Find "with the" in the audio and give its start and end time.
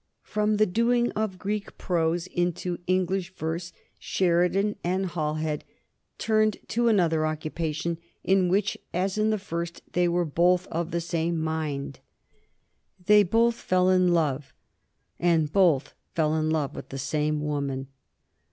16.75-16.97